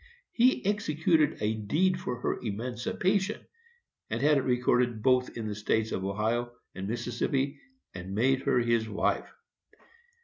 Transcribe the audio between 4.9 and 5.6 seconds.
both in the